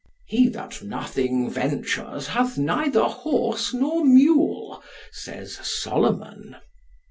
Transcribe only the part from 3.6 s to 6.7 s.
nor mule, says Solomon.